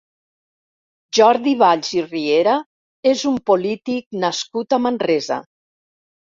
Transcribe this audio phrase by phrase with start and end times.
[1.17, 2.57] Jordi Valls i Riera
[3.13, 5.43] és un polític nascut a Manresa.